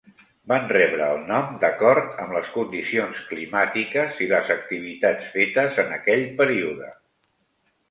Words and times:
Van 0.51 0.63
rebre 0.69 1.09
el 1.15 1.19
nom 1.31 1.51
d'acord 1.63 2.15
amb 2.23 2.33
les 2.37 2.49
condicions 2.55 3.21
climàtiques 3.35 4.23
i 4.27 4.31
les 4.33 4.51
activitats 4.57 5.31
fetes 5.37 5.81
en 5.87 5.97
aquell 6.01 6.27
període. 6.43 6.93